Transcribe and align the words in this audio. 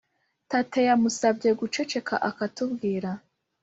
tate 0.49 0.79
yamusabye 0.89 1.49
guceceka 1.59 2.15
akatubwira. 2.29 3.09